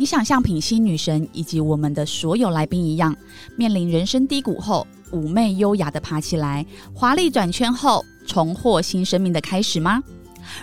[0.00, 3.14] 你想像品心女神以及我们的所有来宾一样，
[3.54, 6.64] 面临人生低谷后，妩媚优雅的爬起来，
[6.94, 10.02] 华丽转圈后，重获新生命的开始吗？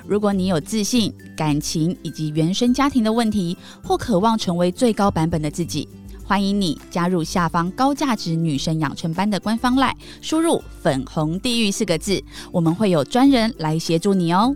[0.08, 5.88] 如果你有自信、感情以及原生家庭的问题，或渴望成为最高版本的自己，
[6.26, 12.20] 欢迎你加入下方高价值女神养成班的官方赖，输入“粉红地狱”四个字，
[12.52, 14.56] 我们会有专人来协助你哦。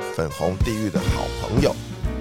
[0.21, 1.75] 粉红地狱的好朋友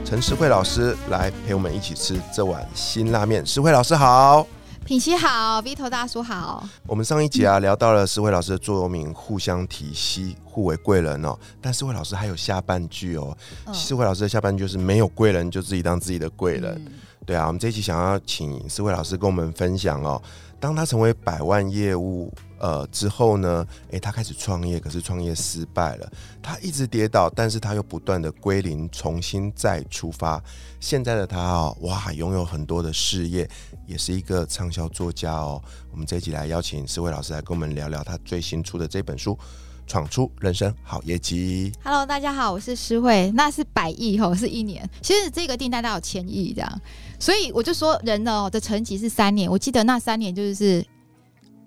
[0.07, 3.45] 陈诗慧老师来陪我们一起吃这碗辛拉面。
[3.45, 4.47] 诗慧老师好，
[4.87, 6.67] 品熙好，V 头大叔好。
[6.87, 11.39] 我们上一集啊聊到了诗慧老师的座右铭“互相提携，互为贵人”哦。
[11.61, 13.37] 但诗慧老师还有下半句哦，
[13.75, 16.83] 诗慧老师的下半句就是没有贵人就自己当自己的贵人。
[17.27, 20.21] 对啊，我们这一期想要请诗慧老师跟我们分享哦，
[20.61, 22.33] 当他成为百万业务。
[22.61, 23.67] 呃，之后呢？
[23.89, 26.13] 诶，他开始创业，可是创业失败了。
[26.43, 30.39] 他一直跌倒，但是他又不断的归零，重新再出发。
[30.79, 33.49] 现在的他哦，哇，拥有很多的事业，
[33.87, 35.59] 也是一个畅销作家哦。
[35.91, 39.33] 我们这一集来邀请四位老师来跟我们聊聊他最新出的这本书
[39.91, 41.73] 《闯出人生好业绩》。
[41.83, 44.89] Hello，大家好，我是诗慧，那是百亿吼，是一年。
[45.03, 46.81] 其实这个订单大有千亿这样，
[47.19, 49.51] 所以我就说人呢的成绩是三年。
[49.51, 50.85] 我记得那三年就是。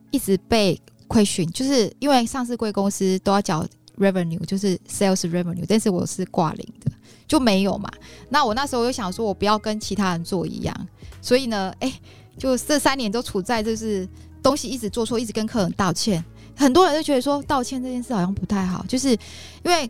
[0.10, 3.66] 一直被亏损，就是因为上市贵公司都要缴
[3.98, 6.92] revenue，就是 sales revenue，但是我是挂零的，
[7.28, 7.90] 就没有嘛。
[8.30, 10.88] 那我那时候又想说，我不要跟其他人做一样，
[11.20, 11.92] 所以呢，哎，
[12.38, 14.08] 就这三年都处在就是
[14.44, 16.24] 东西一直做错，一直跟客人道歉。
[16.56, 19.90] 很多人都觉得说道歉这件事好像不太好，就是因为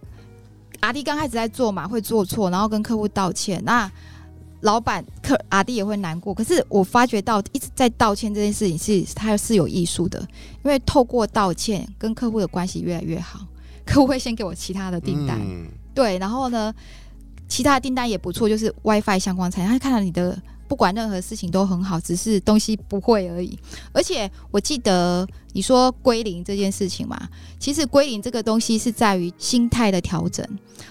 [0.79, 3.91] 阿弟刚开始在做嘛，会做错，然后跟客户道歉，那。
[4.63, 10.17] 老板客阿弟也会难过，可是我发觉到一直在道歉这件事情是他是有艺术的，
[10.63, 13.45] 因为透过道歉跟客户的关系越来越好，
[13.85, 15.37] 客户会先给我其他的订单，
[15.93, 16.73] 对，然后呢，
[17.49, 20.41] 其他的订单也不错，就是 WiFi 相关产业，他看到你的。
[20.73, 23.55] 不管任何事情都很好，只是东西不会而已。
[23.91, 27.29] 而且我记得你说归零这件事情嘛，
[27.59, 30.43] 其实归零这个东西是在于心态的调整。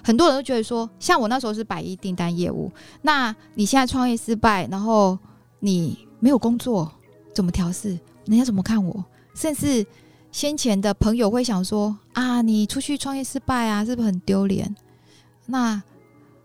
[0.04, 2.70] 很多人都觉得说，像我那时候是百亿订单业务，
[3.00, 5.18] 那你现在创业失败，然后
[5.58, 6.88] 你没有工作，
[7.34, 7.98] 怎么调试？
[8.26, 9.04] 人家怎么看我？
[9.34, 9.84] 甚至
[10.30, 14.72] 先前的朋友会想说啊，你出去创业失败啊，是不是很丢脸？
[15.46, 15.82] 那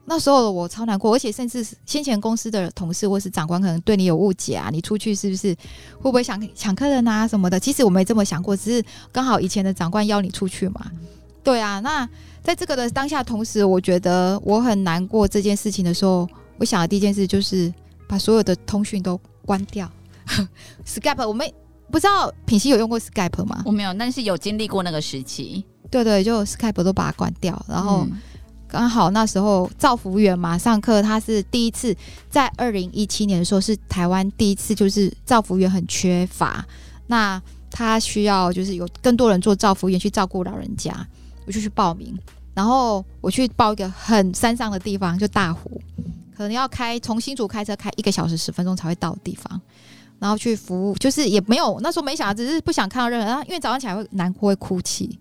[0.09, 5.53] 那时候我超难过，而且甚至先前公司的同事或是长官可能对你有误解啊，你出去是不是
[5.97, 7.59] 会不会想抢客人啊什么的？
[7.59, 10.89] 其实我没这么想过，只是刚好以前的长官邀你出去嘛。
[11.43, 12.07] 对啊，那
[12.41, 16.25] 在这个的当下，同时我觉得我很难过这件事情的时候，
[16.57, 17.73] 我想的第一件事就是
[18.07, 19.91] 把所有的通讯都关掉。
[20.87, 21.45] Skype，我们
[21.91, 23.61] 不知道品熙有用过 Skype 吗？
[23.65, 25.65] 我没有，但是有经历过那个时期。
[25.91, 28.07] 对对，就 Skype 都把它关掉，然后。
[28.67, 31.95] 刚好那时候赵福员嘛上课，他是第一次
[32.29, 36.65] 在二零一七年的时候是台湾第一次，就是赵福员很缺乏，
[37.07, 37.41] 那
[37.71, 40.93] 他需要就是有更多人做赵福员去照顾老人家，
[41.45, 42.17] 我就去报名，
[42.53, 45.81] 然后我去报一个很山上的地方，就大湖，
[46.35, 49.61] 可能要开从新竹开车开一个小时十分钟才会到的地方，
[50.19, 55.17] 然后去服务，就是也没有那时候没想，只是不想看到任何人，因为早上起来会难过会哭泣。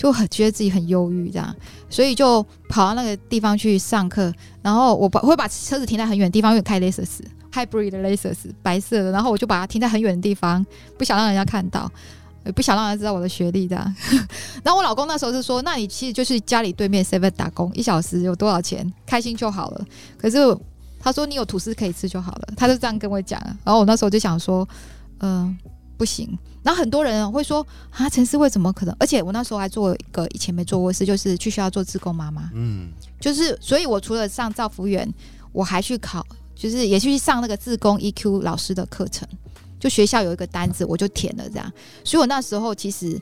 [0.00, 1.54] 就很觉得自己很忧郁，这样，
[1.90, 4.32] 所以就跑到那个地方去上课。
[4.62, 7.20] 然后我把会把车子停在很远的地方，因为开 Lexus
[7.52, 9.10] Hybrid Lexus 白色的。
[9.10, 10.64] 然后我就把它停在很远的地方，
[10.96, 11.92] 不想让人家看到，
[12.46, 13.94] 也不想让人知道我的学历这样。
[14.64, 18.90] 然后我老公那时候是说：“那你其实就是家里对面 Seven 打工，一小时有多少钱？
[19.04, 19.84] 开心就好了。”
[20.16, 20.38] 可是
[20.98, 23.38] 他说：“你有吐司可以吃就好了。”他就这样跟我讲。
[23.64, 24.66] 然后我那时候就想说
[25.20, 25.54] ：“嗯，
[25.98, 28.94] 不行。”然后很多人会说啊，陈思慧怎么可能？
[29.00, 32.50] 而且我那时候还做一个以前没做过事，就是去学校做自工妈妈。
[32.54, 35.10] 嗯，就是所以，我除了上造福员，
[35.52, 39.26] 我还去考，就是也去上那个自工 EQ 老师的课程。
[39.78, 41.72] 就学校有一个单子，我就填了这样。
[42.04, 43.18] 所以我那时候其实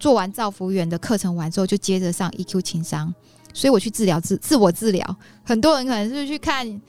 [0.00, 3.14] 做完造福员的课程完之后，就接着上 EQ 情商。
[3.54, 5.16] 所以我去治疗自自我治疗。
[5.44, 6.80] 很多人可能是去看，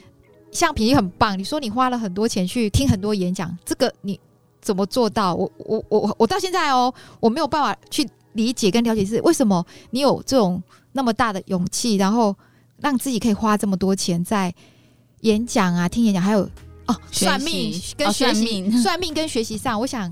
[0.52, 1.38] 橡皮很棒。
[1.38, 4.20] 你说你花了很多钱去听很多演讲，这个你。
[4.64, 5.36] 怎么做到？
[5.36, 10.62] 我我我我到现在哦，我没有办法去理解跟了解是为什么你有这种
[10.94, 12.36] 那么大的勇气，然后
[12.80, 14.54] 让自己可以花这么多钱在
[15.22, 16.50] 演讲啊、听演讲，还有
[16.88, 20.12] 哦算命跟学习、算命 算命跟学习上，我想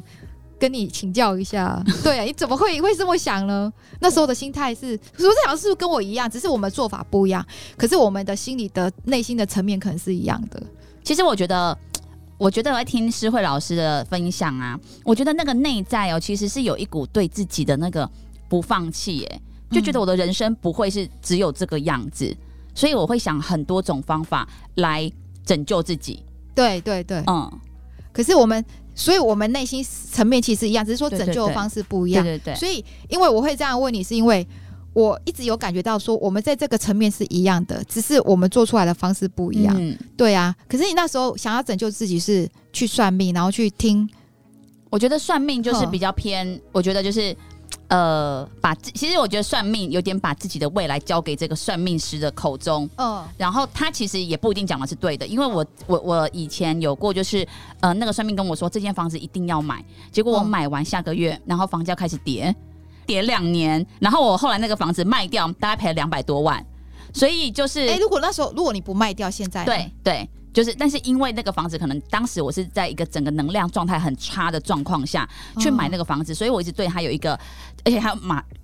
[0.59, 1.83] 跟你请教一下。
[2.03, 3.71] 对啊，你怎么会会这么想呢？
[3.99, 7.45] 那时候的心态是，说这好像是不是跟我一样，只是我们做法不一样，
[7.77, 10.61] 可是我们的心理的内心的层面可能是一样的。
[11.03, 11.75] 其实我觉得，
[12.41, 18.09] 我觉得我在听诗慧老师的分享啊，我觉得那个内在哦，其实是有一股对自己的那个
[18.49, 22.35] 不放弃，耶，就觉得我的人生不会是只有这个样子，
[22.73, 25.07] 所以我会想很多种方法来
[25.45, 26.25] 拯救自己。
[26.55, 27.47] 对对对，嗯，
[28.11, 28.65] 可是我们，
[28.95, 32.23] 所以我们内心层面其实一样，只是说拯救的方式不一样。
[32.23, 34.47] 对对对，所以，因为我会这样问你，是因为
[34.93, 39.75] 我一直有感觉到说，我们在这个层面是一样的，只是我们做出来的方式不一样。
[39.79, 44.09] 嗯，对啊，可是你那时候想要拯救自己，是去算命，然后去听，
[44.89, 47.35] 我觉得算命就是比较偏，我觉得就是。
[47.87, 53.21] 呃，把自其实我觉得算命有点把自己的未来交给这个算命师的口中，嗯。
[53.37, 57.45] 然后他其实也不一定讲的是对的，因为我我我以前有过，就是
[57.81, 60.47] 呃那个算命跟我说这间房子一定要买，结果我嗯。
[60.47, 62.55] 买完下个月，然后房价开始跌，
[63.05, 66.65] 跌两年，然后我后来那个房子卖掉，大概赔了两百多万，
[67.13, 70.29] 所以就是、哎、如果那时候如果你不卖掉，现在对对。
[70.53, 75.25] 就是，但是因为那个房子可能当时我是在一个整个能量状态很差的状况下
[75.57, 77.39] 去买那个房子，所以我一直对它有一个，
[77.85, 78.15] 而且还有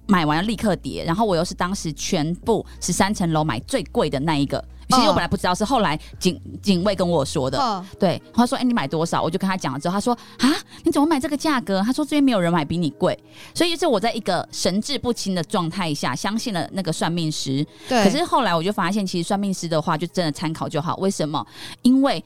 [0.08, 4.64] 买买完立刻跌，然后我又是当时全部十三层楼买最贵的那一个。
[4.90, 7.60] 其实我本来不知道，是后来警警卫跟我说的。
[7.60, 10.56] 嗯对，他说：“哎、你买多少？”我就跟他讲了之后，他说：“啊，
[10.86, 13.18] 你怎么买这个价格？”他说：“这边没有人买比你贵。”
[13.54, 17.68] 所以是我在一个神志不清的状态下，相信了那个算命师。
[17.90, 20.96] 对，可是后来我就发现，其实算命师的话就真的参考就好。
[20.96, 21.46] 为什么？
[21.82, 22.24] 因为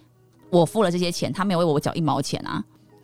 [0.52, 2.64] 我付了这些钱，他没有为我缴一毛钱啊。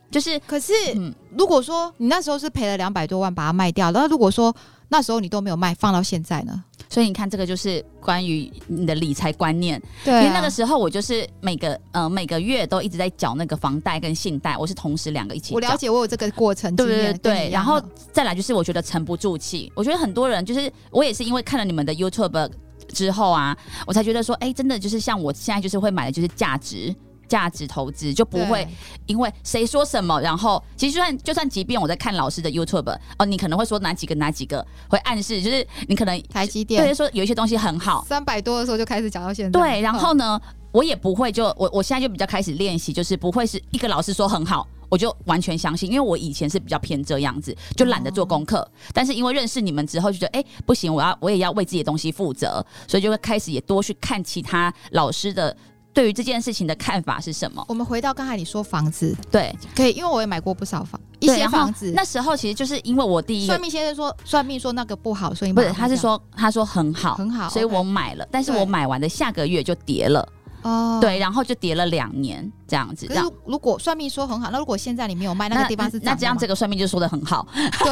[0.09, 4.56] 就是可是嗯，如果说你那时候是赔了两百多万把它卖掉，然后如果说
[4.89, 6.63] 那时候你都没有卖，放到现在呢？
[6.89, 9.81] 所以你看，这个就是关于你的理财观念。
[10.06, 15.54] 对啊因为那个时候我就是每个呃每个月都一直在缴那个房贷跟信贷，我是同时两个一起。
[15.54, 17.81] 我了解，我有这个过程对对，对然后
[18.13, 22.50] 再来就是我觉得沉不住气，我觉得很多人就是我也是因为看了你们的 YouTube
[22.94, 23.56] 之后啊，
[23.86, 26.95] 我才觉得说，哎、真的就是像我现在就是会买的就是价值。
[27.27, 28.68] 价值投资就不会
[29.06, 40.18] 因为谁说什么，然后其实就算就算即便我在看老师的 YouTube 哦，你可能会说哪几个哪几个会暗示，就是你可能台积对电说有一些东西很好，三百多的时候就开始讲到现在，对，然后嗯。
[40.18, 40.41] 呢，
[40.71, 48.68] 我也不会就我我现在就比较开始练习，就是不会是一个老师说很好，我就完全相信，因为我以前是比较偏这样子，就懒得做功课。
[48.94, 55.56] 但是因为认识你们之后，就觉得哎、不行，我要我也要为自己的东西负责，所以就会开始也多去看其他老师的
[55.97, 57.65] 对于这件事情的看法是什么。
[57.67, 61.91] 我们回到刚才你说房子，对，可以，因为我也买过不少房，一些房子。
[61.95, 67.15] 那时候其实就是因为我第一个算命先生说，算命说那个不好，所以不是，他是说他说很好。
[67.15, 70.29] 很好，所以我买了，但是我买完的下个月就跌了，
[70.61, 73.07] 哦，对，然后就跌了两年这样子。
[73.07, 77.47] 这样可是如果算命说很好，那如果现在你没有卖，那个地方是那这样，这个个算命就说的很好。
[77.79, 77.91] 对，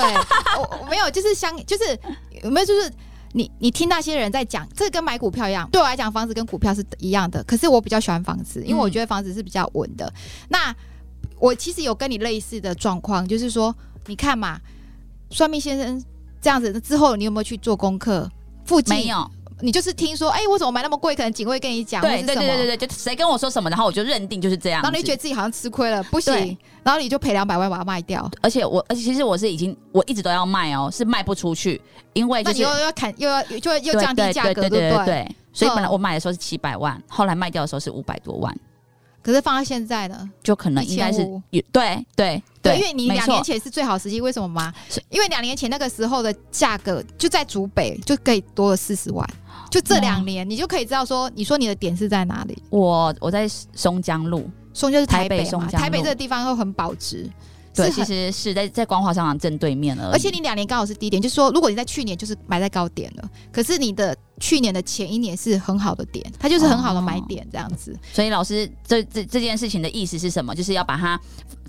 [0.59, 1.99] 我我没有，就是相，就是
[2.43, 2.93] 有没有就是。
[3.35, 7.43] 你你听那些人在讲，这跟买股票一样，对我来讲，房子跟股票是一样的。
[7.43, 10.11] 可是我比较喜欢房子，因为我嗯觉得房子是比较稳的。
[10.47, 10.73] 那
[11.37, 14.57] 我其实有跟你类似的状况，就是说，你看嘛，
[15.29, 16.01] 算命先生
[16.41, 18.31] 这样子之后，你有没有去做功课？
[18.63, 19.29] 附近没有，
[19.61, 21.15] 你就是听说，哎、我怎么买那么贵？
[21.15, 24.81] 可能警卫跟你讲，对对对对对对，就谁跟我说什么，然后我就认定就是这样。
[24.81, 31.81] 然后你就觉得自己好像吃亏了，不行，然后你就赔两百万把它卖掉，而且我，而且其实我是已经，我一直都要卖哦，是卖不出去，
[32.13, 34.91] 因为就是那你又要砍，又要就又降低价格，对不对？
[34.91, 35.35] 对对。
[35.53, 38.53] 所以本来嗯我买的时候是七百万，后来卖掉的时候是五百多万，
[39.24, 40.29] 可是放到现在呢？
[40.43, 41.21] 就可能应该是
[41.51, 44.74] 有对对对，因为你两年前是最好时机，为什么吗？
[45.09, 49.25] 因为两年前那个时候的价格就在竹北就可以多了四十万，
[49.75, 52.58] 就这两年你就可以知道说，你说你的点是在哪里？
[52.70, 57.29] 我我在松江路，松江是台台北松江台北这个地方又很保值，
[57.74, 60.12] 对，其实是在在光华商场正对面了。
[60.13, 67.94] 而且你两年刚好是低点，就是说，如果你在去年就是买在高点了，可是你的去年的前一年是很好的点，它就是很好的买点这样子。
[68.13, 70.55] 所以老师这这这件事情的意思是什么？
[70.55, 71.20] 就是要把它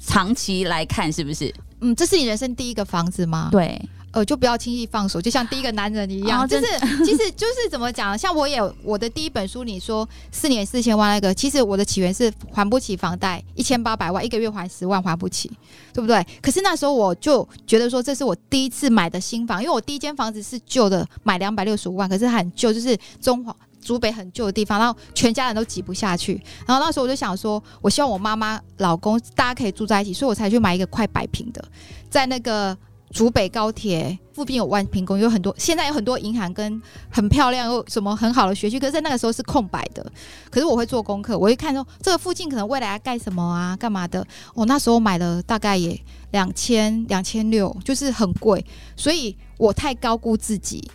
[0.01, 1.53] 长期来看，是不是？
[1.81, 3.49] 嗯，这是你人生第一个房子吗？
[3.51, 3.81] 对，
[4.17, 6.67] 呃，就不要轻易放手，就像第一个男人一样，哦就是
[7.05, 15.51] 其实就是怎么讲，像我也我的第一本书，你说四年四千万那个，其实我的起源是还不起房贷，一千八百万，一个月还十万还不起，
[15.93, 16.27] 对不对？
[16.41, 23.55] 可是那时候我就觉得说，这是我第一次买的新房，因为我第一间房子是旧的，买两百六十五万，可是它很旧，就是中华。
[23.83, 26.43] 竹北很旧的地方，然后全家人都挤不下去。
[26.67, 31.65] 然后那时候我就想说，我希望我妈妈、老公大家可以住在一起，所以我才去买一个快百平的，
[32.11, 32.77] 在那个
[33.17, 40.05] 竹北高铁附近有万平公，有很多现在有很多银行跟很漂亮又什么很好的学区，可是在那个时候是空白的。
[40.51, 44.23] 可是我会做功课，我会看说这个附近可能未来要盖什么啊，干嘛的。
[44.53, 45.99] 我那时候买了大概也
[46.33, 48.63] 两千两千六，就是很贵，
[48.97, 50.87] 所以我太高估自己。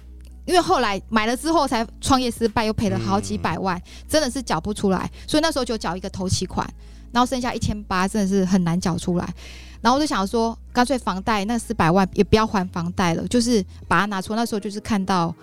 [0.45, 5.09] 因为后来买了之后才创业失败，又赔了好几百万，真的是缴不出来。
[5.25, 6.71] 所以那时候就缴一个头期款，
[7.11, 9.33] 然后剩下一千八，真的是很难缴出来。
[9.81, 14.35] 然后我就想说，干脆房贷那四百万也不要还房贷了，就是把它拿出。
[14.35, 15.33] 那时候就是看到，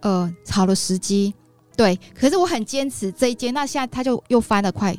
[0.00, 1.32] 呃，好的时机，
[1.76, 1.98] 对。
[2.14, 4.96] 可是我很坚持这一间，那现在它就又翻了快。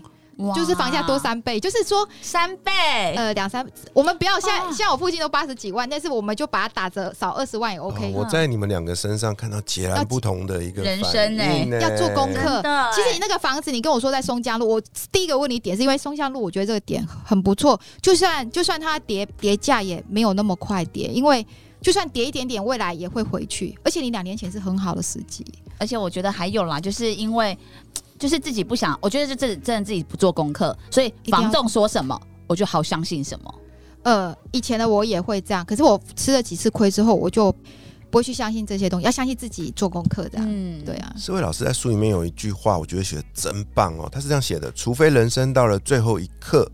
[0.53, 2.71] 就是房价多三倍，就是说三倍，
[3.15, 8.11] 呃，两三，我们不要现在，现在我附近都八十几万，但是我们就把它打折少二十万也 OK。
[8.13, 12.61] 我在你们两个身上看到截然不同的一个人生哎，要做功课。
[12.93, 21.45] 其实你那个房子，你跟我说在松江路，我第一个问你点是因为松江路，我觉得这个点很不错，就算就算它跌跌价也没有那么快跌，因为
[21.81, 25.45] 就算跌一点点，未来也会回去，而且你两年前是很好的时机，
[25.77, 27.57] 而且我觉得还有啦，就是因为。
[28.17, 33.55] 就是自己不想，我觉得这这真的自己不做功课，所以房仲说什么我就好相信什么。
[34.03, 37.51] 呃，以前的我也会这样，可是我吃了几次亏之后，我就
[38.11, 40.39] 不会去相信这些东西，要相信自己做功课的。
[40.39, 41.13] 嗯，对啊。
[41.17, 44.07] 四位老师在书里面有一句话，我觉得写的真棒哦。
[44.11, 46.71] 他是这样写的：除非人生到了最后一刻，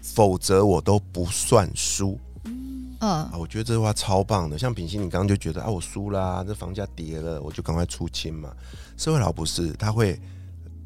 [0.00, 2.18] 否则我都不算输。
[2.46, 4.58] 嗯啊，我觉得这句话超棒的。
[4.58, 8.50] 像品心，你刚刚就觉得啊，我输啦，这房价跌了，我就赶快出清嘛。
[8.96, 10.18] 社会老不是，他会。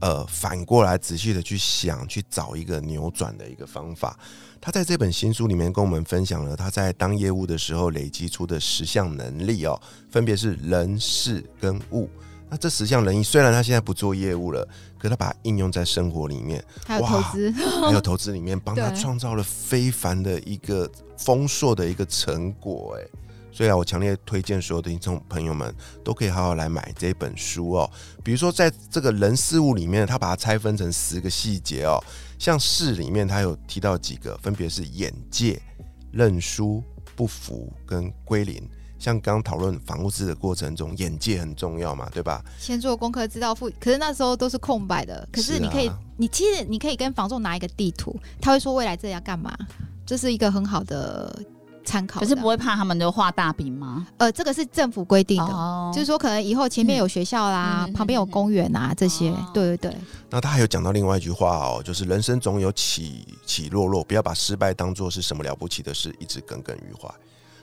[0.04, 4.14] 呃，反过来仔细的去想，去找一个扭转的一个方法。
[4.60, 9.80] 他在这本新书里面跟我们分享了他在当业务的时候累积出的十项能力哦，
[10.10, 12.10] 分别是人、事跟物。
[12.50, 14.68] 那这十项能力，虽然他现在不做业务了，
[14.98, 22.98] 可他把它应用在生活里面，还有投资，还有投资里面，帮他 创造了非凡的一个丰硕的一个成果。
[23.00, 23.08] 哎。
[23.54, 27.88] 所以啊，我强烈推荐所有的听众朋友们都可以好好来买这本书哦。
[28.24, 32.02] 比如说，在这个人事物里面，他把它拆分成十个细节哦。
[32.36, 35.62] 像事里面，他有提到几个，分别是眼界、
[36.10, 36.82] 认输、
[37.14, 38.60] 不服跟归零。
[38.98, 42.44] 像刚讨论房屋制的过程中，眼界很重要嘛，对吧？
[42.58, 43.70] 先做功课，知道付。
[43.78, 45.28] 可是那时候都是空白的。
[45.30, 49.56] 可是你可以，你其实你可以跟房仲拿一个地图，他会说未来这要干嘛，
[50.04, 51.40] 这是一个很好的。
[51.84, 54.06] 参考，可是不会怕他们都画大饼吗？
[54.18, 59.96] 呃，这个是政府规定的，就是说可能以后前面有学校啦，旁边有公园啊，这些，对对对。
[60.30, 67.08] 那他还有讲到另外一句话哦，就是人生总有起起落落，不要把失败当做是什么了不起的事，一直耿耿于怀。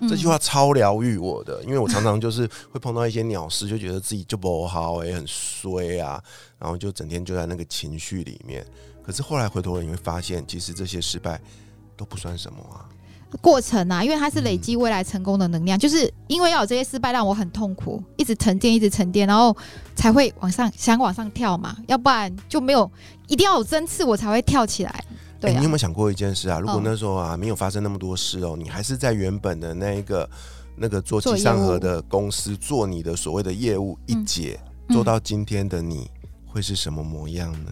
[0.09, 6.19] 这句话超疗愈我的，因为我常常就是会碰到一些鸟事，就觉得自己就不好，也很衰啊，
[6.57, 8.65] 然后就整天就在那个情绪里面。
[9.03, 11.39] 可是后来回头了，你会发现，其实这些失败
[11.95, 12.89] 都不算什么啊。
[13.39, 19.55] 过程啊，因为它是累积未来成功的能量，就是因为要有这些失败让我很痛苦，一直沉淀，一直沉淀，然后
[19.95, 22.89] 才会往上想往上跳嘛，要不然就没有
[23.27, 25.05] 一定要有针刺我才会跳起来。
[25.39, 26.59] 对，你有没有想过一件事啊？
[26.59, 30.29] 如果那时候啊没有发生那么多事哦，你还是在原本的那一个
[30.75, 34.59] 那个做机上盒的公司做你的所谓的业务一节，
[34.89, 36.11] 做到今天的你
[36.45, 37.71] 会是什么模样呢？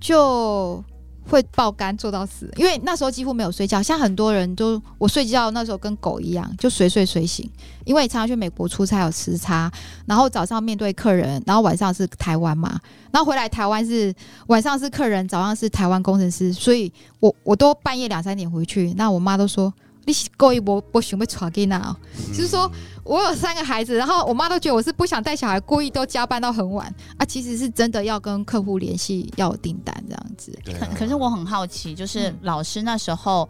[0.00, 0.82] 就。
[1.28, 3.82] 会爆肝做到死，因为那时候几乎没有睡觉。
[3.82, 7.48] 像很多人都，我睡觉那时候跟狗一样，就随睡随醒。
[7.84, 9.70] 因为常常去美国出差有时差，
[10.06, 12.78] 然后早上面对客人，然后晚上是台湾嘛，
[13.10, 14.14] 然后回来台湾是
[14.48, 18.92] 晚上是客人，早上是台湾工程师，所以我我都半夜两三点回去。
[18.96, 19.72] 那我妈都说。
[20.08, 21.94] 你故意我我想被传给那，
[22.28, 22.70] 就是说
[23.04, 27.26] 我有三个孩子，然后我妈都觉得我是不想带小孩，故意都加班到很晚啊。
[27.26, 30.58] 其实是真的要跟客户联系，要有订单这样子。
[30.96, 33.46] 可是我很好奇，就是老师那时候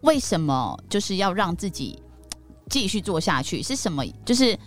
[0.00, 1.96] 为什么就是要让自己
[2.68, 3.62] 继续做下去？
[3.62, 4.04] 是什么？
[4.24, 4.58] 就是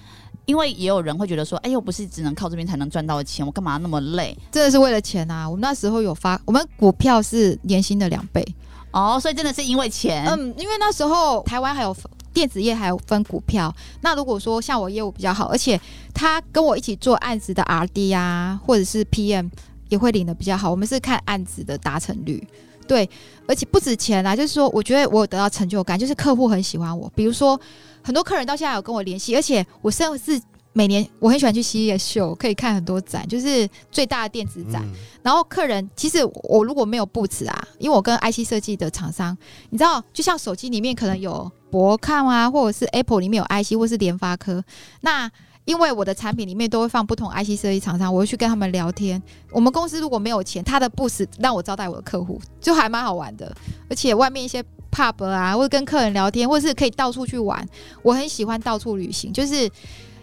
[0.46, 4.38] 因为也有人会觉得说，哎又，不是只能靠这边才能赚到钱，我干嘛那么累？
[4.50, 5.50] 真的是为了钱啊！
[5.50, 8.46] 我们那时候有发，我们股票是年薪的两倍。
[8.92, 10.26] 哦，所以真的是因为钱。
[10.28, 11.96] 嗯，因为那时候台湾还有
[12.34, 13.74] 电子业，还有分股票。
[14.02, 15.80] 那如果说像我业务比较好，而且
[16.14, 19.48] 他跟我一起做案子的 R D 啊，或者是 P M
[19.90, 20.72] 也会领的比较好。
[20.72, 22.48] 我们是看案子的达成率，
[22.88, 23.10] 对，
[23.48, 27.12] 而且不止钱啊，就是说，我觉得我有得到成就感，就是客户很喜欢我。
[27.16, 27.60] 比如说，
[28.04, 30.42] 很多客人到现在有跟我联系，而且我甚至。
[30.78, 34.88] 每年我很喜欢去西业秀，可以看很多展，就是最大的电子展。
[35.24, 39.36] 然后客人其实我如果没有布置啊，因为我跟 IC 设计的厂商，
[39.72, 44.64] 你知道，就像手机里面可能有博康啊，或者是 Apple 里面有 IC，或是联发科。
[45.02, 45.28] 那
[45.66, 49.20] 因为我的产品里面都会放不同 IC 设计厂商，我会去跟他们聊天。
[49.50, 53.52] 我们公司如果没有钱，他的布置让我招待我的客户，就还蛮好玩的。
[53.90, 54.64] 而且外面一些。
[54.90, 57.64] pub 啊，或者跟客人聊天，或者是可以到处去玩。
[58.02, 59.70] 我很喜欢到处旅行，就是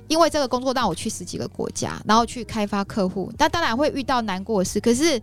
[0.08, 3.32] 因为这个工作让我去十几个国家，然后去开发客户。
[3.38, 5.20] 那当然会遇到难过的事，可是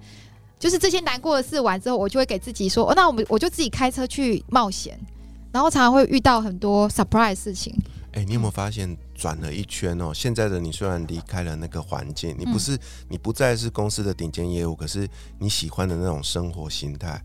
[0.60, 5.00] 就是这些难过的事完之后，我就会给自己说，哦，那我们我就自己开车去冒险，
[5.52, 7.76] 然后常常会遇到很多 surprise 事情。
[8.14, 10.14] 哎，你有没有发现转了一圈哦？
[10.14, 15.08] 现在的你虽然离开了那个环境，你不是你不再是公司的顶尖业务，可是
[15.40, 17.24] 你喜欢的那种生活形态，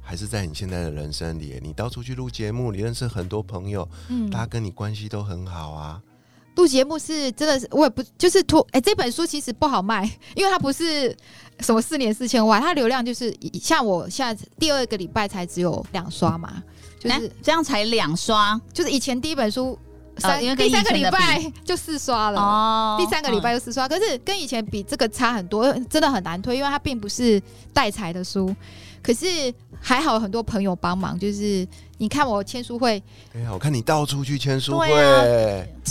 [0.00, 1.58] 还是在你现在的人生里。
[1.60, 6.00] 你到处去录节目，你认识很多朋友，嗯，大家跟你关系都很好啊。
[6.58, 10.02] 录节目是真的是，我也不就是托哎，这本书其实不好卖，
[10.34, 11.16] 因为它不是
[11.60, 16.60] 什么四年四千万，它流量就是像我现在第二个礼拜才只有两刷嘛，
[16.98, 19.78] 就是这样才两刷，就是以前第一本书。
[20.20, 27.40] 三，第三个礼拜 就四刷了，哦，第三个礼拜就四刷，可是跟以前比，这个差很多，真的很难推，因为它并不是
[27.72, 28.52] 带财的书，
[29.00, 31.64] 可是还好很多朋友帮忙，就是。
[32.00, 33.02] 你看我签书会，
[33.34, 34.88] 哎呀，我看你到处去签书会，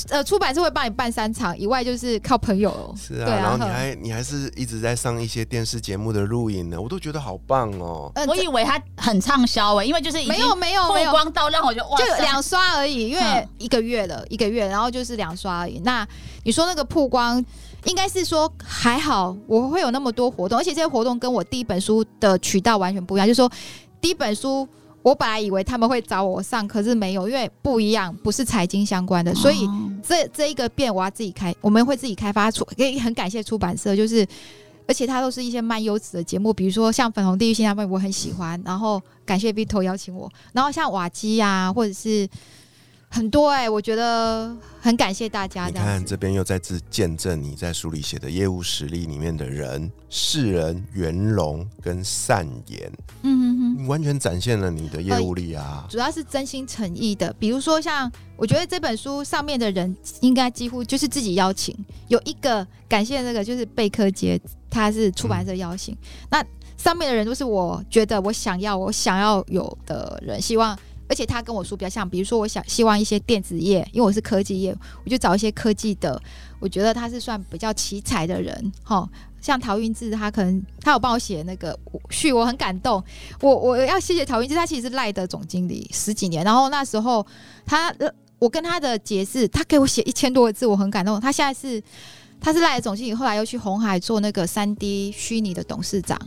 [0.10, 2.96] 呃，出版社会帮你办三场，以外就是靠朋友。
[2.98, 8.10] 是啊，然后你还你还是一直在上一些电视节目的录影呢，我都觉得好棒哦。
[8.26, 15.80] 我以为他很畅销哎，因为就是没有没有没有光到让我就就两刷而已，因为一个月了一个月，然后就是两刷而已。
[15.80, 16.08] 那
[16.44, 17.44] 你说那个曝光，
[17.84, 23.52] 应该是说还好，我会有那么多活动，而且这些活动跟我第一本书的渠道完全不一样，就是说
[24.00, 24.66] 第一本书。
[25.08, 29.66] 我本来以为他们会找我上，可是没有，因为不一样，不是财经相关的，所以
[30.06, 32.66] 这这一个变我要自己开，我们会自己开发出。
[32.66, 34.28] 可以很感谢出版社，就是
[34.86, 42.28] 而且它都是一些蛮优质的节目，比如说像粉红地狱新他们我很喜欢，然后感谢 Vito 邀请我，然后像瓦基啊，或者是。
[43.10, 45.68] 很多哎，我觉得很感谢大家。
[45.68, 52.92] 你看这边又再次见证你在书里写的业务实力里面的人、世人、圆融跟善言。
[53.22, 53.37] 嗯
[53.88, 55.86] 完全展现了你的业务力啊！
[55.90, 57.34] 主要是真心诚意的。
[57.40, 61.76] 比如说像，我觉得这本书上面的人应该几乎就是自己邀请。
[62.08, 64.40] 有一个感谢那个就是贝克杰，
[64.70, 65.98] 他是出版社邀请。
[66.30, 66.44] 那
[66.78, 70.78] 上面的人都是我觉得我想要我想要有的人，希望。
[71.10, 76.22] 而且他跟我说比较像，比如说我想希望一些电子业，因为我是科技业，我就找一些科技的，
[76.60, 79.10] 我觉得他是算比较奇才的人，哈，
[79.40, 81.78] 像陶云志，他可能他有帮我写那个
[82.10, 83.04] 序，我很感动。
[83.42, 87.26] 我我要谢谢陶云志，他其实是赖的总经理十几年，然后那时候
[87.66, 87.94] 他
[88.40, 91.20] 我跟他的结识，他给我写一千多个字，我很感动。
[91.20, 91.82] 他现在是
[92.40, 96.20] 他是赖的总经理，后来又去红海做那个三 D 虚拟的董事长。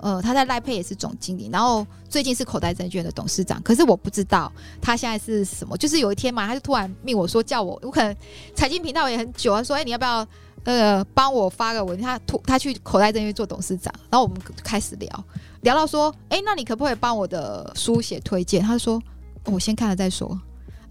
[0.00, 3.60] 呃，他在赖佩也是总经理，然后最近是口袋证券的董事长。
[3.62, 5.76] 可是我不知道他现在是什么。
[5.76, 8.14] 就是有一天嘛，他就突然命我说叫我，我可能
[8.54, 10.24] 财经频道也很久啊，说哎你要不要
[10.64, 12.00] 呃帮我发个文？
[12.00, 15.24] 他突他去口袋证券做董事长，然后我们开始聊
[15.62, 18.62] 聊到说，哎，那你可不可以帮我的书写推荐？
[18.62, 19.02] 他说
[19.44, 20.38] 我先看了再说。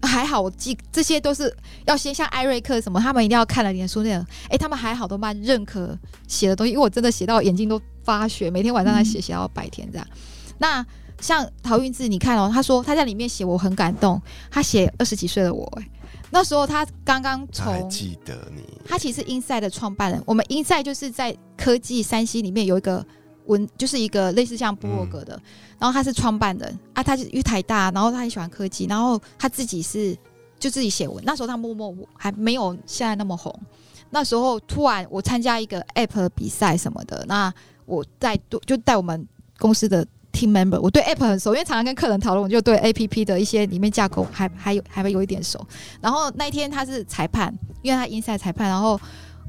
[0.00, 1.52] 还好我记这些都是
[1.84, 4.24] 要先像艾瑞克什么，他们一定要看了你的书那种。
[4.48, 7.80] 哎，他们还好都蛮认可写的东西，因为我真的写到眼睛都。
[8.08, 10.08] 发血每天晚上在写，写到白天这样。
[10.56, 10.82] 那
[11.20, 14.18] 像陶运志，你看哦，他说他在里面写，我很感动。
[14.50, 15.86] 他写二十几岁的我，哎，
[16.30, 20.22] 那时候他刚刚从记得你，他其实 Inside 的创办人。
[20.26, 23.04] 我们 Inside 就是在科技山西里面有一个
[23.46, 25.40] 文，就是一个类似像布洛格的。
[25.78, 30.16] 然后他是创办人啊，他是玉台大，然后他很喜欢科技，然后他自己是
[30.58, 31.22] 就自己写文。
[31.24, 33.54] 那时候他默默还没有现在那么红。
[34.10, 37.52] 那时候突然我参加一个 App 的比赛什么的，那。
[37.88, 38.36] 我带
[38.66, 39.26] 就带我们
[39.58, 40.06] 公司的
[40.38, 45.66] team member，我对 app 很熟，因为常常跟客人讨论，我就对 app 的一些里面架构还还有还会有一点熟。
[46.00, 49.00] 然后那一天他是裁判，因为他 inside 裁判，然后。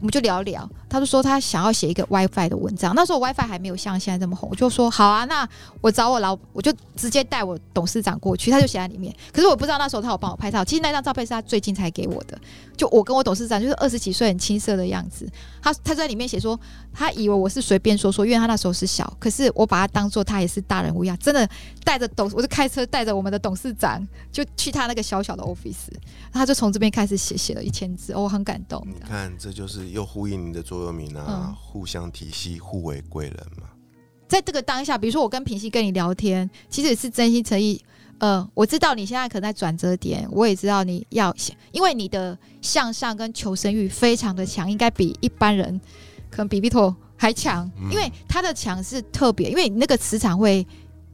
[0.01, 2.95] 我们就聊聊，他就说他想要写一个 WiFi 的文章。
[2.95, 5.45] 那时候 WiFi 还没有像现在这么红，我就说好啊，那
[5.81, 9.13] 我找我老，我就直接带我董事长过去，他就写在里面。
[9.33, 12.39] 可是我不知道那时候他有帮我拍照，其实那张照片是他最近才给我的，
[12.77, 15.29] 就我跟我董事长就是二十几岁很青涩的样子。
[15.61, 16.59] 他他在里面写说，
[16.93, 21.49] 他以为我是随便说说，因为他那时候是小，可是我把他当做他也是大人物一样，真的
[21.83, 25.89] 带着董，我就开车带着我们的董事长就去他那个小小的 office，
[26.31, 28.81] 他就从这边开始写，写了一千字，我很感动。
[28.87, 29.89] 你看，这就是。
[29.89, 33.67] 又呼应你的座右铭啊，互相提携，互为贵人嘛。
[34.27, 37.83] 在这个当下，比如说我跟平西跟你聊天，其实也是真心诚意。
[38.19, 41.33] 呃，我知道你现在可能在转折点，我也知道你要，
[41.71, 45.79] 因为你的向上跟求生欲非常的强，应该比一般人
[46.29, 47.69] 可能比 Vito 还强。
[47.89, 50.65] 因为他的强是特别，因为那个磁场会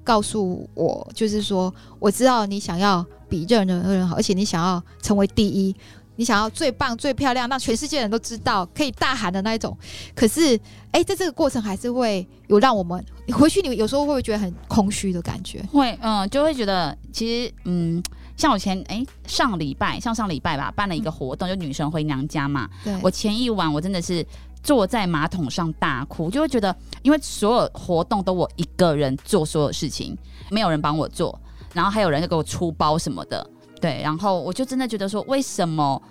[0.03, 5.75] 告诉我，就是说我知道你想要比任何人好，而且你想要成为第一。
[6.17, 9.77] 你想要最棒、最漂亮，让全世界人都知道，可以大喊的那一种。
[10.15, 10.59] 可是，
[10.91, 15.61] 哎，在这个过程还是会有让我们回去，你有时候会不会觉得很空虚的感觉？
[15.71, 18.01] 会，嗯，就会觉得其实，嗯，
[18.37, 22.69] 像我前哎上礼拜，像上礼拜吧，办了一个活动，就女神回娘家嘛。
[22.83, 24.25] 对，我前一晚我真的是
[24.63, 30.17] 坐在马桶上大哭，就会觉得，因为所有活动都我一个人做所有事情，
[30.49, 31.37] 没有人帮我做，
[31.73, 33.45] 然后还有人就给我出包什么的。
[33.85, 36.01] 对，然后我就真的觉得说，为什么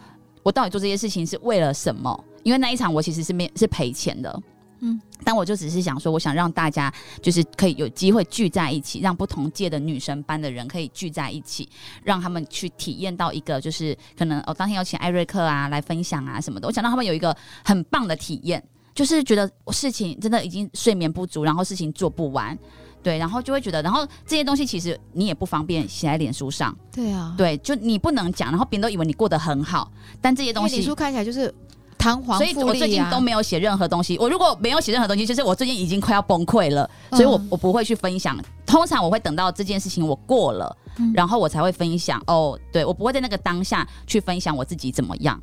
[0.44, 2.24] 我到底做这些事情是为了什么？
[2.44, 4.42] 因为那一场我其实是没是赔钱的，
[4.78, 11.68] 嗯，但我就只是想说，我想让大家就是可以有机会聚在一起，让不同届的女神班的人可以聚在一起，
[12.04, 18.62] 让他们去体验到一个就是可能哦，当天有请艾瑞克啊来分享啊什么的，我想让他们有一个很棒的体验，
[18.94, 22.56] 就是觉得事情真的已经睡眠不足，然后事情做不完。
[23.04, 26.74] 对，然后就会觉得，然后这些东西其实你也不方便写在脸书上。
[26.90, 31.54] 对啊，对，就你不能讲，然后别人都以为你过得很好，但这些东西，脸书看起来就是
[31.98, 34.16] 堂皇所以我最近都没有写任何东西。
[34.18, 38.36] 我如果没有写任何东西，就是我最近已经快要崩溃了，所以我我不会去分享。
[38.64, 40.74] 通常我会等到这件事情我过了，
[41.12, 42.18] 然后我才会分享。
[42.26, 45.38] 哦，对，我不会在那个当下去分享我自己怎么样。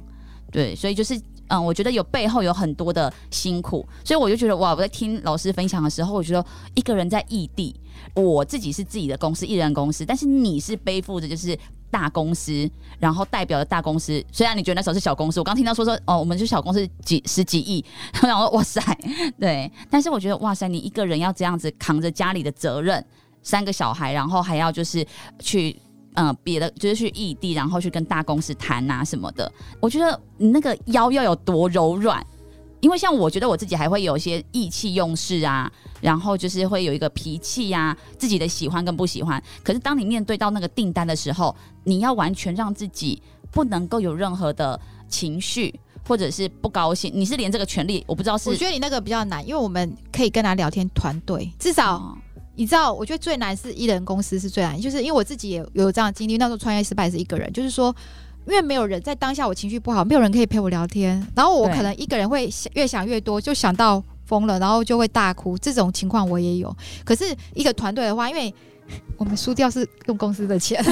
[0.52, 1.22] 对，所以就是。
[1.52, 7.76] 嗯，我觉得有背后有很多的辛苦，所以我就觉得哇，我在听老师分享的时候，我觉得一个人在异地，
[8.14, 11.58] 我自己是自己的公司，艺人公司，但是你是背负着就是
[11.90, 14.24] 大公司，然后代表的大公司。
[14.32, 17.84] 虽然你觉得那时候是小公司，我刚听到说说哦，我们是小公司几十几亿，
[18.22, 18.82] 然后哇塞，
[19.38, 23.06] 对，但是我觉得哇塞，你一个人要这样子扛着家里的责任，
[23.44, 25.06] 三个小孩，然后还要就是
[25.40, 25.76] 去。
[26.16, 29.52] 嗯，别的就是去异地，然后去跟大公司谈啊什么的。
[29.80, 32.26] 我觉得你那个腰要有多柔软，
[32.82, 35.72] 因为像我觉得我自己还会有一些意气用事啊，
[36.02, 39.42] 然后就是会有一个脾气呀，自己的喜欢跟不喜欢。
[39.64, 43.22] 可是当你面对到那个订单的时候，你要完全让自己
[43.52, 45.74] 不能够有任何的情绪
[46.08, 48.50] 或者是不高兴，你是连这个权利我不知道是。
[48.50, 52.18] 我觉得你那个比较难，因为我们可以跟他聊天，团队至少。
[52.56, 56.38] 你知道，我觉得最难是一人公司是最难，就是因为我自己也有这样的经历。
[56.38, 57.96] 那时候创业失败是一个人，就是说，
[58.46, 65.58] 因为没有人在当下，我情绪不好，没有人可以陪我聊天，然后我可能一个人会越想越多，就想到疯了，然后就会大哭。
[65.58, 66.76] 这种情况我也有。
[67.06, 68.54] 可是一个团队的话，因为
[69.18, 70.84] 我们输掉是用公司的钱。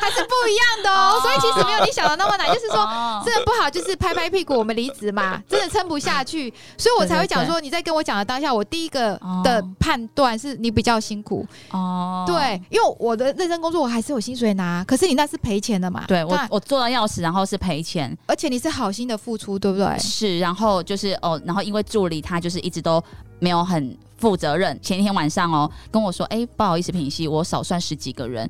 [0.00, 2.46] 还是不一样的哦，所以其实没有你想的那么难。
[2.46, 12.24] 就是说，真的不好，就是拍拍屁股，我们离职嘛， 真的撑不下去，所以我才会讲说，你在跟我讲的当下，我第一个的判断是你比较辛苦哦。
[12.26, 16.04] 对，因为我的认真工作，我还是有薪水拿，可是你那是赔钱的嘛。
[16.06, 19.98] 对我，我做到钥匙，然后是赔钱，而且你是好心的付出，对不对？
[19.98, 23.02] 是，然后就是哦，然后因为助理他就是一直都
[23.40, 28.48] 没有很负责任，前一天晚上哦跟我说，哎，不好意思，平息，我少算十几个人。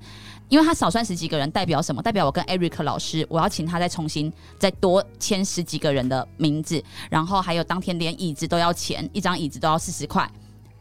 [0.49, 2.01] 因为他少算十几个人，代表什么？
[2.01, 10.31] 代表我跟 Eric 老师，我要请他再重新再多签十几个人的名字，然后还有当天连椅子都要钱，一张椅子都要四十块，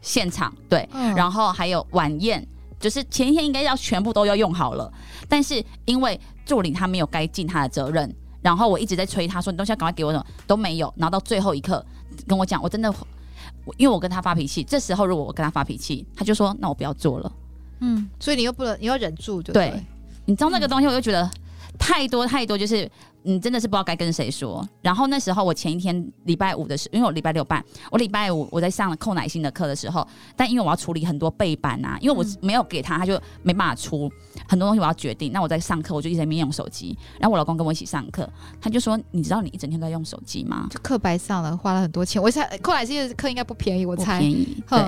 [0.00, 2.46] 现场对，然后还有晚宴，
[2.78, 4.92] 就是前一天应该要全部都要用好了，
[5.28, 11.84] 但是因为助理他没有该尽他的责任，然后我一直在催他说你东西要赶快给我，什么都没有，然后到最后一刻
[12.28, 12.94] 跟我讲，我真的，
[13.76, 17.32] 因为我跟他发脾气，这时候如果我跟他发脾气，他就说那我不要做了。
[17.80, 19.72] 嗯，所以你又不能，你要忍住，对，
[20.24, 21.30] 你知道那个东西，我就觉得
[21.78, 22.90] 太多太多，就是
[23.22, 24.66] 你真的是不知道该跟谁说。
[24.80, 34.10] 然后那时候我前一天礼拜五的时，因为我礼拜六办，我礼拜五我在上寇乃馨的课的时候，但因为我要处理很多背板啊，因为我没有给他，他就没办法出
[34.48, 35.32] 很多东西，我要决定。
[35.32, 36.96] 那我在上课，我就一直在用手机。
[37.20, 38.28] 然后我老公跟我一起上课，
[38.60, 42.22] 他就说：“你知道你一整天都在用手机吗？”就课白上了，花了很多钱。
[42.22, 44.62] 我猜寇乃馨的课应该不便宜，我猜便宜。
[44.68, 44.80] 对，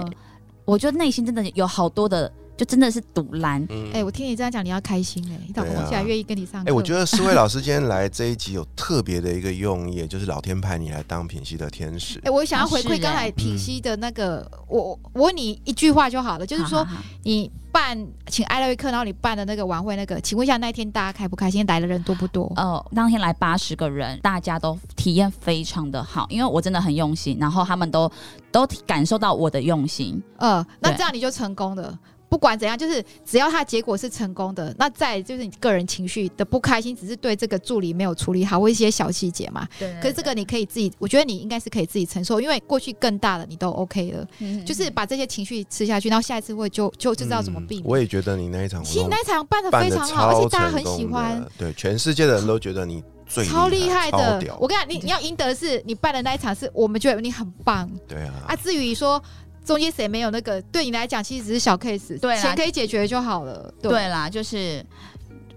[0.65, 2.33] 我觉得内心真的有好多的。
[2.59, 3.65] 就真的是堵拦。
[3.95, 6.71] 哎，我听你这样讲，你要开心哎，你老公现在愿意跟你上课。
[6.71, 12.21] 哎，我觉得诗慧老师今天来这一集有特别的一个用意，就是老天派你来当品溪的天使。
[12.27, 16.85] 哎，我想要回馈刚才品溪的那个，我我问你一句话就好了，就是说
[17.23, 21.65] 你办请艾瑞克，然后你办的那个晚会，那个，请问一下那天大家开不开心？
[21.67, 22.53] 来的人多不多？
[22.57, 28.11] 呃，当天来八十个人，大家都体验非常的好，因为我真的很用心，然后他们都
[28.51, 30.21] 都感受到我的用心。
[30.39, 31.97] 呃，那这样你就成功了。
[32.29, 39.67] 不管怎样，就是只要他结果是成功的，那再就是你个人情绪的不开心，只是对这个助理没有处理好或一些小细节嘛。
[39.79, 39.95] 对。
[40.03, 44.27] 可是这个你可以自己，我觉得你应该是可以自己承受，因为过去更大的你都 OK 了。
[44.41, 44.65] 嗯。
[44.65, 47.87] 就是把这些情绪吃下去，然后下一次会就就就知道怎么避免。
[47.87, 51.45] 我也觉得你那一场，其实那一场办的非常好，而且大家很喜欢。
[51.57, 54.43] 对，全世界的人都觉得你最超厉害的。
[54.61, 57.91] 我跟你讲，你 你要赢得是你办的那一场，是我们觉得你很棒。
[58.07, 58.35] 对啊。
[58.49, 59.23] 啊，至于说。
[59.69, 60.63] 中间谁没有那个？
[60.73, 63.71] 对你来讲，其实只是小 case，对，钱可以解决就好了。
[63.83, 64.83] 对啦，就是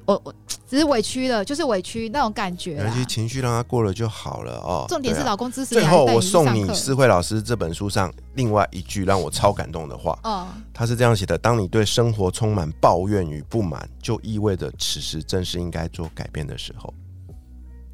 [0.03, 0.35] 我我
[0.67, 2.83] 只是委屈了，就是委屈那种感觉啦。
[2.83, 4.85] 没关系，情绪让他过了就好了哦。
[4.89, 16.93] 重点是对啊老公支持最后我送你去上课诗慧老师这本书上另外一句让我超感动的话，哦，他是这样写的：当你对生活充满抱怨与不满，就意味着此时正是应该做改变的时候。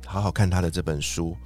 [0.03, 1.37] 好好看他的这本书，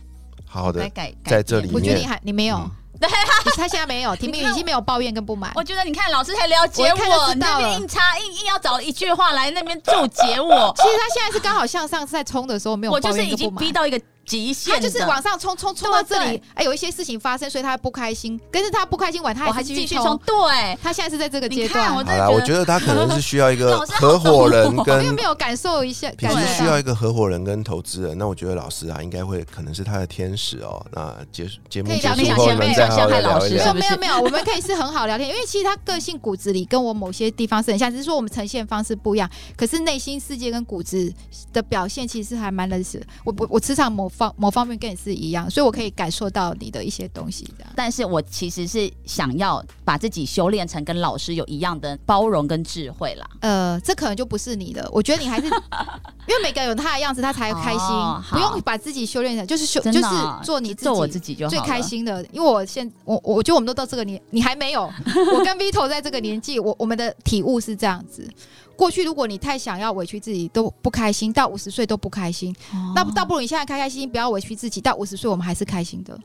[0.45, 0.89] 好好的
[1.25, 5.51] 在这里我觉得你还你没有，嗯 对你他现在没有，婷婷已经没有抱怨跟不满。
[5.55, 13.71] 我觉得你看老师才了解我一看就我，那边硬插硬硬要找一句话来那边注解我， 其实他现在是刚好像上次在冲的时候没有抱我就是已经逼。
[13.71, 18.39] 到一个极限的，他就是往上冲，冲冲到这里，哎，有一些事情发生，所以他不开心。
[18.51, 28.17] 可是他不开心完，他我还是继续冲，对，他现在是在这个阶段好啦，我觉得他可能是需要一个 合伙人跟没有感受一下，平时感觉需要一个合伙人跟投资人。
[28.17, 30.85] 那我觉得老师啊，应该会可能是他的天使哦。
[30.91, 33.81] 那结束节目可以结束后，聊天前辈你们再好好聊一聊没有。
[33.81, 41.11] 没有没有，我们可以是很好聊天，因为其实他个性骨子里跟我某些地方是很像，只是说我们呈现方式不一样，可是内心世界跟骨子
[41.51, 43.05] 的表现其实还蛮类似的。
[43.23, 47.73] 我我我磁场某方某方面跟你是一样，所以我可以感受到你的一些东西，这样。
[47.75, 53.27] 但是我其实是想要把自己修炼成跟老师有一样的包容跟智慧啦。
[53.41, 55.47] 呃，这可能就不是你的，我觉得你还是
[56.27, 60.01] 因为每个人有他的样子，他才会开心，哦不用把自己修炼成就是修就是
[60.43, 61.81] 做你自做我己自己就好最开。
[61.81, 68.29] 心的，因为我现我我我觉得我们都到这个年，你还没有，我跟 Vito 在这个年纪，我我们的体悟是这样子。
[68.75, 76.17] 过去如果你太想要委屈自己都不开心，到五十岁都不开心，哦那倒不如你现在开开心心，不要委屈自己，到五十岁我们还是开心的。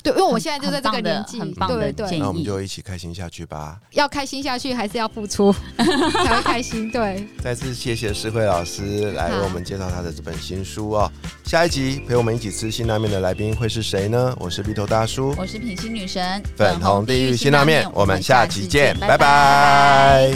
[0.00, 3.80] 对，因为我现在就在这个年纪，很棒的对对那我们就一起开心下去吧。
[3.90, 6.88] 要开心下去，还是要付出才会开心。
[6.88, 11.10] 对， 再次谢谢诗慧老师来为我们介绍他的这本新书哦。
[11.44, 14.36] 下一集陪我们一起吃辛拉面的来宾会是谁呢？
[14.38, 20.32] 我是鼻头大叔，我是品心女神，粉红地狱辛拉面，我们下期见，拜拜